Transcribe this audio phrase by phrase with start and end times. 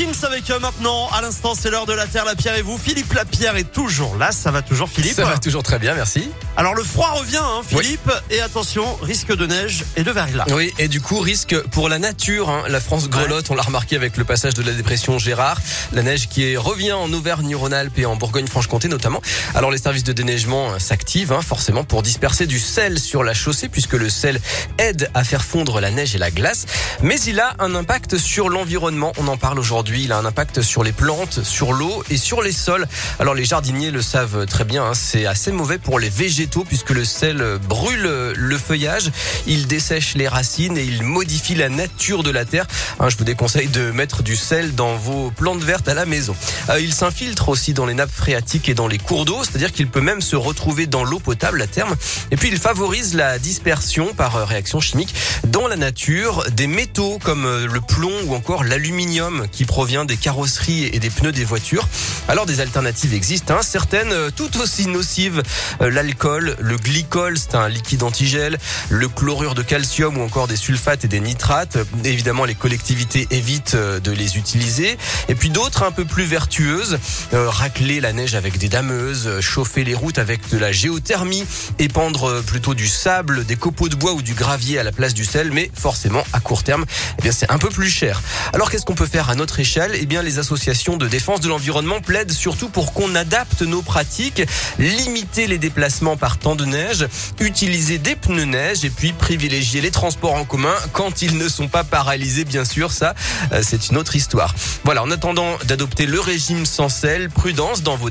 [0.00, 2.78] L'info avec maintenant, à l'instant, c'est l'heure de la Terre, la Pierre et vous.
[2.78, 4.32] Philippe Lapierre est toujours là.
[4.32, 6.30] Ça va toujours, Philippe Ça va toujours très bien, merci.
[6.56, 8.10] Alors, le froid revient, hein, Philippe.
[8.30, 10.46] Et attention, risque de neige et de verglas.
[10.52, 12.48] Oui, et du coup, risque pour la nature.
[12.48, 12.64] Hein.
[12.68, 15.58] La France grelotte, on l'a remarqué avec le passage de la dépression Gérard.
[15.92, 19.20] La neige qui revient en Auvergne-Rhône-Alpes et en Bourgogne-Franche-Comté notamment.
[19.54, 23.34] Alors, les services de déneigement euh, s'activent, hein, forcément, pour disperser du sel sur la
[23.34, 24.40] chaussée, puisque le sel
[24.78, 26.66] aide à faire fondre la neige et la glace.
[27.02, 29.12] Mais il a un impact sur l'environnement.
[29.18, 29.89] On en parle aujourd'hui.
[29.98, 32.86] Il a un impact sur les plantes, sur l'eau et sur les sols.
[33.18, 34.84] Alors les jardiniers le savent très bien.
[34.84, 39.10] Hein, c'est assez mauvais pour les végétaux puisque le sel brûle le feuillage.
[39.46, 42.66] Il dessèche les racines et il modifie la nature de la terre.
[42.98, 46.34] Hein, je vous déconseille de mettre du sel dans vos plantes vertes à la maison.
[46.68, 49.88] Euh, il s'infiltre aussi dans les nappes phréatiques et dans les cours d'eau, c'est-à-dire qu'il
[49.88, 51.94] peut même se retrouver dans l'eau potable à terme.
[52.30, 55.14] Et puis il favorise la dispersion par réaction chimique
[55.46, 60.18] dans la nature des métaux comme euh, le plomb ou encore l'aluminium qui provient des
[60.18, 61.88] carrosseries et des pneus des voitures.
[62.28, 63.62] Alors des alternatives existent, hein.
[63.62, 65.42] certaines euh, tout aussi nocives.
[65.80, 68.58] Euh, l'alcool, le glycol, c'est un liquide antigel,
[68.90, 71.78] le chlorure de calcium ou encore des sulfates et des nitrates.
[72.04, 74.98] Évidemment, les collectivités évitent de les utiliser.
[75.30, 76.98] Et puis d'autres un peu plus vertueuses,
[77.32, 81.46] racler la neige avec des dameuses, chauffer les routes avec de la géothermie,
[81.78, 85.24] épandre plutôt du sable, des copeaux de bois ou du gravier à la place du
[85.24, 86.84] sel, mais forcément à court terme
[87.18, 88.20] eh bien c'est un peu plus cher.
[88.52, 89.69] Alors qu'est-ce qu'on peut faire à notre échelle?
[89.78, 94.42] Eh bien les associations de défense de l'environnement plaident surtout pour qu'on adapte nos pratiques,
[94.78, 97.06] limiter les déplacements par temps de neige,
[97.38, 101.68] utiliser des pneus neige et puis privilégier les transports en commun quand ils ne sont
[101.68, 103.14] pas paralysés bien sûr, ça
[103.52, 104.54] euh, c'est une autre histoire.
[104.84, 108.10] Voilà, en attendant d'adopter le régime sans sel, prudence dans vos